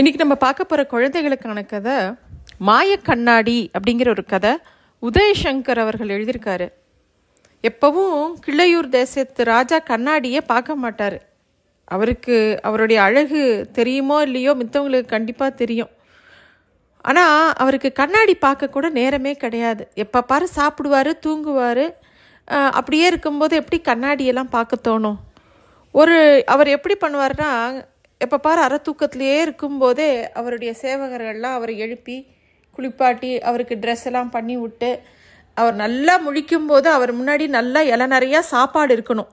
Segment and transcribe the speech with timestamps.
[0.00, 1.94] இன்னைக்கு நம்ம பார்க்க போகிற குழந்தைகளுக்கான கதை
[2.66, 4.52] மாய கண்ணாடி அப்படிங்கிற ஒரு கதை
[5.02, 6.66] உதயசங்கர் அவர்கள் எழுதியிருக்காரு.
[7.68, 11.18] எப்பவும் கிள்ளையூர் தேசத்து ராஜா கண்ணாடியே பார்க்க மாட்டார்.
[11.96, 12.36] அவருக்கு
[12.70, 13.42] அவருடைய அழகு
[13.80, 15.92] தெரியுமோ இல்லையோ மித்தவங்களுக்கு கண்டிப்பாக தெரியும்.
[17.10, 19.84] ஆனால் அவருக்கு கண்ணாடி பார்க்க கூட நேரமே கிடையாது.
[20.04, 21.84] எப்போ பாரு சாப்பிடுவார் தூங்குவார்.
[22.78, 25.20] அப்படியே இருக்கும்போது எப்படி கண்ணாடியெல்லாம் பார்க்க தோணும்?
[25.94, 26.16] ஒரு
[26.54, 27.52] அவர் எப்படி பண்ணுவார்னா
[28.24, 32.16] எப்போ பாரு அற தூக்கத்திலேயே இருக்கும்போதே அவருடைய சேவகர்கள்லாம் அவரை எழுப்பி
[32.70, 35.00] குளிப்பாட்டி அவருக்கு ட்ரெஸ் எல்லாம் பண்ணி விட்டு
[35.54, 39.28] அவர் நல்லா முழிக்கும்போது அவர் முன்னாடி நல்லா இலை நிறையா சாப்பாடு இருக்கணும்.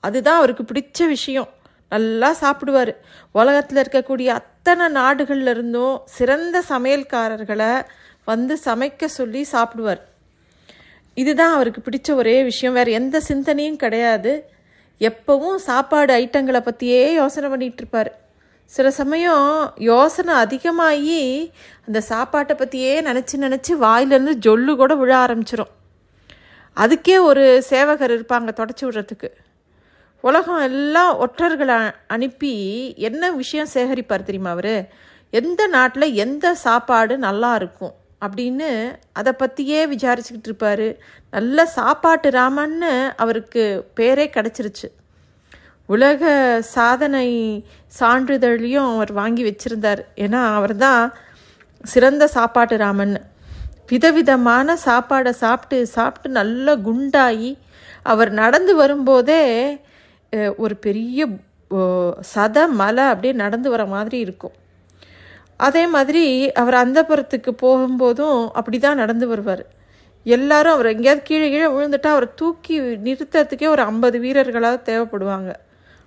[0.00, 1.48] அதுதான் அவருக்கு பிடிச்ச விஷயம்.
[1.88, 2.92] நல்லா சாப்பிடுவார்.
[3.32, 7.84] உலகத்தில் இருக்கக்கூடிய அத்தனை நாடுகளில் இருந்தும் சிறந்த சமையல்காரர்களை
[8.24, 10.00] வந்து சமைக்க சொல்லி சாப்பிடுவார்.
[11.14, 12.74] இதுதான் அவருக்கு பிடிச்ச ஒரே விஷயம்.
[12.74, 14.32] வேறு எந்த சிந்தனையும் கிடையாது.
[15.00, 18.10] எப்பவும் சாப்பாடு ஐட்டங்களை பற்றியே யோசனை பண்ணிகிட்டு இருப்பார்.
[18.74, 21.52] சில சமயம் யோசனை அதிகமாகி
[21.86, 25.72] அந்த சாப்பாட்டை பற்றியே நினச்சி நினச்சி வாயிலேருந்து ஜொல்லு கூட விழ ஆரம்பிச்சிரும்.
[26.76, 29.30] அதுக்கே ஒரு சேவகர் இருப்பாங்க தொடச்சி விடுறதுக்கு.
[30.20, 32.52] உலகம் எல்லாம் ஒற்றர்களை அனுப்பி
[32.96, 34.88] என்ன விஷயம் சேகரிப்பார் தெரியுமா அவர்?
[35.30, 37.94] எந்த நாட்டில் எந்த சாப்பாடு நல்லா இருக்கும்
[38.26, 38.70] அப்படின்னு
[39.12, 40.86] அதை பற்றியே விசாரிச்சுக்கிட்டு இருப்பார்.
[41.30, 43.64] நல்ல சாப்பாட்டு ராமன்னு அவருக்கு
[43.96, 44.88] பேரே கிடச்சிருச்சு.
[45.94, 46.22] உலக
[46.74, 47.28] சாதனை
[47.98, 50.02] சான்றிதழையும் அவர் வாங்கி வச்சுருந்தார்.
[50.24, 51.02] ஏன்னா அவர் தான்
[51.92, 53.16] சிறந்த சாப்பாட்டு ராமன்.
[53.92, 57.50] விதவிதமான சாப்பாடை சாப்பிட்டு சாப்பிட்டு நல்லா குண்டாகி
[58.12, 59.42] அவர் நடந்து வரும்போதே
[60.64, 61.26] ஒரு பெரிய
[62.32, 64.54] சத மலை அப்படியே நடந்து வர மாதிரி இருக்கும்.
[65.66, 66.24] அதே மாதிரி
[66.60, 69.64] அவர் அந்தப்புறத்துக்கு போகும்போதும் அப்படி தான் நடந்து வருவார்.
[70.36, 72.76] எல்லாரும் அவர் எங்கேயாவது கீழே கீழே விழுந்துட்டா அவரை தூக்கி
[73.08, 75.50] நிறுத்துறதுக்கே ஒரு ஐம்பது வீரர்களாக தேவைப்படுவாங்க.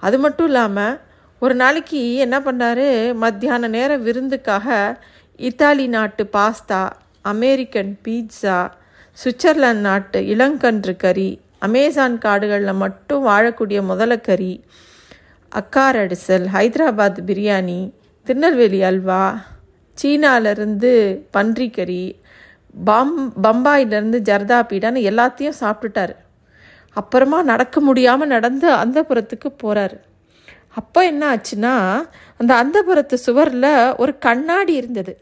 [0.00, 0.98] அது மட்டும் இல்லாமல்
[1.42, 2.86] ஒரு நாளைக்கு என்ன பண்ணார்?
[3.22, 4.96] மத்தியான நேரம் விருந்துக்காக
[5.38, 6.80] இத்தாலி நாட்டு பாஸ்தா
[7.32, 8.58] அமெரிக்கன் பீட்சா
[9.22, 14.52] சுவிட்சர்லாந்து நாட்டு இளங்கன்று கறி அமேசான் காடுகளில் மட்டும் வாழக்கூடிய முதலக்கறி
[15.52, 17.80] அக்கார் அடிசல் ஹைதராபாத் பிரியாணி
[18.26, 19.22] திருநெல்வேலி அல்வா
[19.98, 20.92] சீனாவிலேருந்து
[21.36, 22.04] பன்றிக்கறி
[22.86, 26.14] பம் பம்பாயிலேருந்து ஜர்தா பீடான்னு எல்லாத்தையும் சாப்பிட்டுட்டாரு.
[26.96, 29.98] அப்புறமா நடக்க முடியாமல் நடந்து அந்தபுரத்துக்கு போகிறாரு
[30.80, 31.74] அப்போ என்ன ஆச்சுன்னா
[32.40, 35.12] அந்த அந்தபுரத்து சுவரில் ஒரு கண்ணாடி இருந்தது.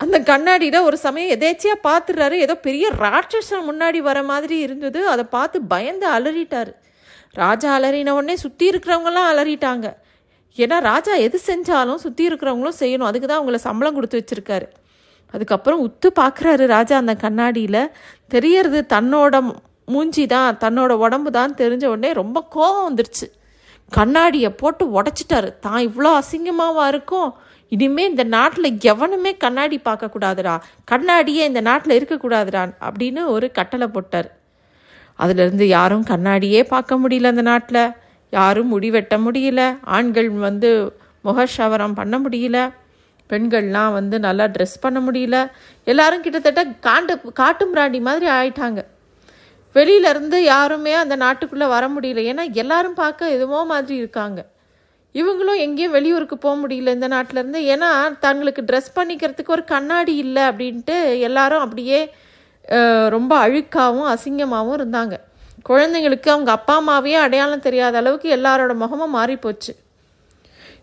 [0.00, 5.00] அந்த கண்ணாடியில் ஒரு சமயம் எதேச்சியாக பார்த்துடுறாரு ஏதோ பெரிய ராட்சசன் முன்னாடி வர மாதிரி இருந்தது.
[5.12, 6.70] அதை பார்த்து பயந்து அலறிட்டார்.
[7.42, 9.86] ராஜா அலறின உடனே சுற்றி இருக்கிறவங்களாம் அலறிட்டாங்க.
[10.58, 13.08] ஏன்னா ராஜா எது செஞ்சாலும் சுற்றி இருக்கிறவங்களும் செய்யணும்.
[13.10, 14.66] அதுக்கு தான் அவங்கள சம்பளம் கொடுத்து வச்சுருக்காரு.
[15.34, 17.82] அதுக்கப்புறம் உத்து பார்க்குறாரு ராஜா அந்த கண்ணாடியில்.
[18.34, 19.36] தெரியறது தன்னோட
[19.92, 23.26] மூஞ்சி தான் தன்னோட உடம்பு தான் தெரிஞ்ச உடனே ரொம்ப கோபம் வந்துருச்சு.
[23.92, 25.50] கண்ணாடியை போட்டு உடச்சிட்டாரு.
[25.66, 27.28] தான் இவ்வளோ அசிங்கமாவா இருக்கும்?
[27.74, 30.54] இனிமே இந்த நாட்டில் எவனுமே கண்ணாடி பார்க்கக்கூடாதுடா
[30.90, 34.28] கண்ணாடியே இந்த நாட்டில் இருக்கக்கூடாதுடா அப்படின்னு ஒரு கட்டளை போட்டார்.
[35.18, 37.84] அதுலேருந்து யாரும் கண்ணாடியே பார்க்க முடியல அந்த நாட்டில்.
[38.32, 39.62] யாரும் முடி வெட்ட முடியல.
[39.96, 40.70] ஆண்கள் வந்து
[41.24, 42.58] முகஷவரம் பண்ண முடியல.
[43.30, 45.36] பெண்கள்லாம் வந்து நல்லா ட்ரெஸ் பண்ண முடியல.
[45.92, 48.80] எல்லாரும் கிட்டத்தட்ட காண்டு காட்டு பிராண்டி மாதிரி ஆயிட்டாங்க.
[49.78, 52.20] வெளியிலேருந்து யாருமே அந்த நாட்டுக்குள்ளே வர முடியல.
[52.32, 54.40] ஏன்னா எல்லாரும் பார்க்க எதுவோ மாதிரி இருக்காங்க.
[55.20, 57.60] இவங்களும் எங்கேயும் வெளியூருக்கு போக முடியல இந்த நாட்டிலேருந்து.
[57.74, 57.90] ஏன்னா
[58.24, 60.96] தங்களுக்கு ட்ரெஸ் பண்ணிக்கிறதுக்கு ஒரு கண்ணாடி இல்லை அப்படின்ட்டு
[61.28, 62.00] எல்லாரும் அப்படியே
[63.14, 65.14] ரொம்ப அழுக்காகவும் அசிங்கமாகவும் இருந்தாங்க.
[65.68, 69.72] குழந்தைங்களுக்கு அவங்க அப்பா அம்மாவையே அடையாளம் தெரியாத அளவுக்கு எல்லாரோட முகமும் மாறி போச்சு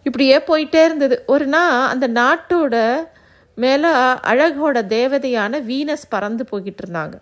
[0.07, 1.15] இப்படியே போயிட்டே இருந்தது.
[1.33, 2.75] ஒரு நாள் அந்த நாட்டோட
[3.63, 3.91] மேலே
[4.31, 7.15] அழகோட தேவதையான வீனஸ் பறந்து போய்கிட்டு இருந்தாங்க.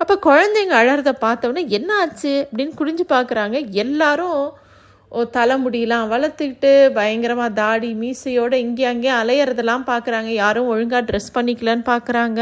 [0.00, 4.42] அப்போ குழந்தைங்க அழறத பார்த்தோன்னே என்ன ஆச்சு அப்படின்னு குடிஞ்சு பார்க்குறாங்க எல்லாரும்
[5.36, 12.40] தலைமுடியெலாம் வளர்த்துக்கிட்டு பயங்கரமாக தாடி மீசையோடு இங்கே அங்கேயே அலையிறதெல்லாம் பார்க்குறாங்க யாரும் ஒழுங்காக ட்ரெஸ் பண்ணிக்கலன்னு பார்க்குறாங்க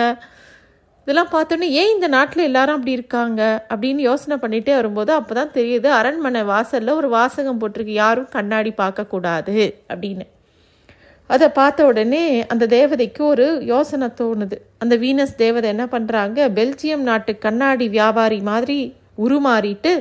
[1.07, 3.43] இதெல்லாம் பார்த்தோன்னே ஏன் இந்த நாட்டில் எல்லாரும் அப்படி இருக்காங்க?
[3.73, 7.95] அப்படின்னு யோசனை பண்ணிகிட்டே வரும்போது அப்போ தான் தெரியுது அரண்மனை வாசலில் ஒரு வாசகம் போட்டிருக்கு.
[8.05, 9.57] யாரும் கண்ணாடி பார்க்கக்கூடாது
[9.93, 10.27] அப்படின்னு.
[11.27, 14.57] அதை பார்த்த உடனே அந்த தேவதைக்கு ஒரு யோசனை தோணுது.
[14.79, 18.79] அந்த வீனஸ் தேவதை என்ன பண்ணுறாங்க பெல்ஜியம் நாட்டு கண்ணாடி வியாபாரி மாதிரி
[19.25, 19.93] உருமாறிட்டு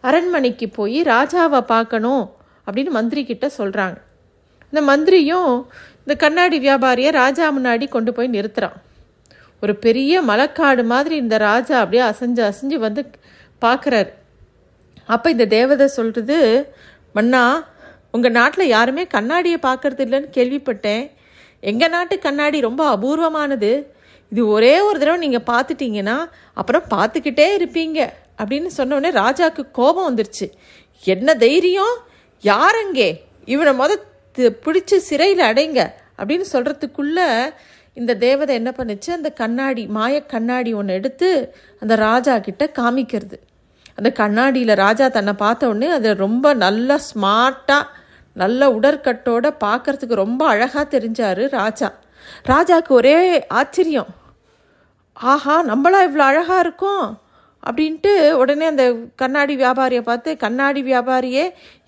[0.00, 2.24] அரண்மனைக்கு போய் ராஜாவை பார்க்கணும்
[2.66, 3.98] அப்படின்னு மந்திரி கிட்ட சொல்கிறாங்க
[4.72, 5.52] இந்த மந்திரியும்
[6.02, 8.76] இந்த கண்ணாடி வியாபாரியை ராஜா முன்னாடி கொண்டு போய் நிறுத்துறான்.
[9.62, 13.02] ஒரு பெரிய மலைக்காடு மாதிரி இந்த ராஜா அப்படியே அசைஞ்சு அசைஞ்சு வந்து
[13.64, 14.10] பார்க்குறாரு.
[15.14, 16.38] அப்போ இந்த தேவதை சொல்கிறது
[17.12, 17.42] மன்னா
[18.12, 21.10] உங்கள் நாட்டில் யாருமே கண்ணாடியை பார்க்கறது இல்லைன்னு கேள்விப்பட்டேன்.
[21.60, 23.70] எங்கள் நாட்டு கண்ணாடி ரொம்ப அபூர்வமானது.
[24.32, 26.16] இது ஒரே ஒரு தடவை நீங்கள் பார்த்துட்டீங்கன்னா
[26.54, 28.00] அப்புறம் பார்த்துக்கிட்டே இருப்பீங்க.
[28.42, 30.46] அப்படின்னு சொன்னோடனே ராஜாவுக்கு கோபம் வந்துருச்சு.
[31.04, 31.96] என்ன தைரியம்?
[32.42, 33.08] யாரங்கே
[33.44, 33.92] இவனை முத
[34.64, 35.80] பிடிச்சி சிறையில் அடைங்க.
[36.18, 37.28] அப்படின்னு சொல்கிறதுக்குள்ளே
[37.92, 39.10] இந்த தேவதை என்ன பண்ணுச்சு?
[39.10, 41.30] அந்த கண்ணாடி மாய கண்ணாடி ஒன்று எடுத்து
[41.80, 43.36] அந்த ராஜா கிட்ட காமிக்கிறது.
[43.94, 47.88] அந்த கண்ணாடியில் ராஜா தன்னை பார்த்த உடனே அது ரொம்ப நல்லா ஸ்மார்ட்டாக
[48.42, 51.88] நல்ல உடற்கட்டோட பார்க்கறதுக்கு ரொம்ப அழகாக தெரிஞ்சாரு ராஜா.
[52.50, 53.16] ராஜாவுக்கு ஒரே
[53.60, 54.10] ஆச்சரியம்.
[55.16, 57.06] ஆஹா நம்மளா இவ்வளோ அழகாக இருக்கோம்
[57.62, 58.84] அப்படின்ட்டு உடனே அந்த
[59.22, 61.44] கண்ணாடி வியாபாரியை பார்த்து கண்ணாடி வியாபாரியே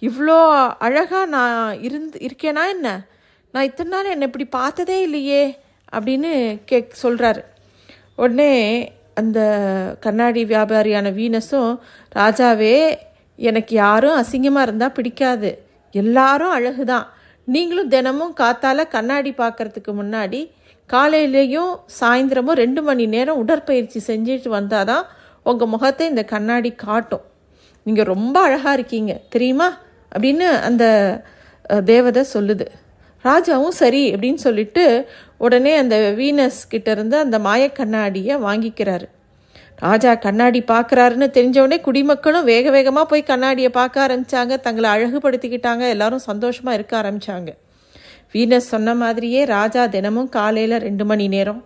[0.08, 0.38] இவ்வளோ
[0.86, 2.88] அழகாக நான் இருந்து இருக்கேனா என்ன?
[3.54, 5.44] நான் இத்தனை நாள் என்னை இப்படி பார்த்ததே இல்லையே
[5.96, 6.32] அப்படின்னு
[6.70, 7.42] கேக் சொல்கிறாரு
[8.22, 8.52] உடனே
[9.20, 9.40] அந்த
[10.04, 11.72] கண்ணாடி வியாபாரியான வீனஸும்
[12.20, 12.76] ராஜாவே
[13.38, 15.50] எனக்கு யாரும் அசிங்கமாக இருந்தால் பிடிக்காது.
[15.92, 17.06] எல்லாரும் அழகு தான்
[17.44, 20.50] நீங்களும் தினமும் காத்தால கண்ணாடி பார்க்கறதுக்கு முன்னாடி
[20.90, 25.04] காலையிலையும் சாயந்தரமும் ரெண்டு மணி நேரம் உடற்பயிற்சி செஞ்சுட்டு வந்தால் தான்
[25.42, 27.24] உங்கள் முகத்தை இந்த கண்ணாடி காட்டும்.
[27.86, 29.12] நீங்கள் ரொம்ப அழகாக இருக்கீங்க.
[29.28, 29.68] தெரியுமா?
[30.12, 30.84] அப்படின்னு அந்த
[31.84, 32.66] தேவதை சொல்லுது.
[33.24, 34.84] ராஜாவும் சரி அப்படின்னு சொல்லிட்டு
[35.36, 39.06] உடனே அந்த வீனஸ் கிட்டேருந்து அந்த மாய கண்ணாடியை வாங்கிக்கிறாரு.
[39.78, 45.88] ராஜா கண்ணாடி பார்க்குறாருன்னு தெரிஞ்சவுடனே குடிமக்களும் வேக வேகமாக போய் கண்ணாடியை பார்க்க ஆரம்பித்தாங்க தங்களை அழகுபடுத்திக்கிட்டாங்க.
[45.88, 47.50] எல்லாரும் சந்தோஷமாக இருக்க ஆரம்பித்தாங்க
[48.34, 51.64] வீனஸ் சொன்ன மாதிரியே ராஜா தினமும் காலையில் ரெண்டு மணி நேரம்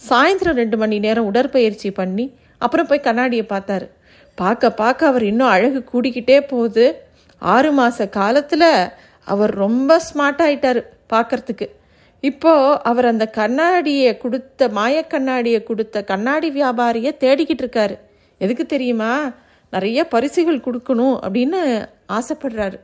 [0.00, 3.86] சாயந்தரம் ரெண்டு மணி நேரம் உடற்பயிற்சி பண்ணி அப்புறம் போய் கண்ணாடியை பார்த்தாரு.
[4.34, 6.86] பார்க்க பார்க்க அவர் இன்னும் அழகு கூடிக்கிட்டே போகுது.
[7.38, 8.70] ஆறு மாத காலத்தில்
[9.24, 11.66] அவர் ரொம்ப ஸ்மார்ட் ஆயிட்டார் பார்க்கறதுக்கு.
[12.20, 17.98] இப்போ அவர் அந்த கண்ணாடியை கொடுத்த மாய கண்ணாடியை கொடுத்த கண்ணாடி வியாபாரியை தேடிக்கிட்டு இருக்காரு.
[18.38, 19.32] எதுக்கு தெரியுமா?
[19.70, 22.78] நிறைய பரிசுகள் கொடுக்கணும் அப்படின்னு ஆசைப்படுறாரு.